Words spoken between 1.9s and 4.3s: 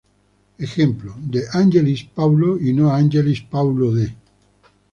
Paulo; y no Angelis, Paulo de.